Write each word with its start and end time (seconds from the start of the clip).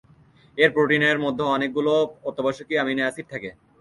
এর 0.57 0.69
প্রোটিনের 0.75 1.17
মধ্যে 1.25 1.43
অনেকগুলো 1.55 1.93
অত্যাবশ্যকীয় 2.29 2.79
অ্যামিনো 2.79 3.03
অ্যাসিড 3.03 3.25
থাকে। 3.33 3.49